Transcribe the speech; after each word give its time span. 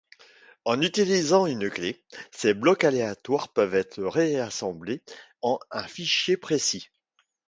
En 0.65 0.81
utilisant 0.81 1.45
une 1.45 1.69
clef, 1.69 1.95
ces 2.31 2.55
blocs 2.55 2.85
aléatoires 2.85 3.49
peuvent 3.53 3.75
être 3.75 4.01
ré-assemblés 4.03 5.03
en 5.43 5.59
un 5.69 5.87
fichier 5.87 6.37
précis. 6.37 6.89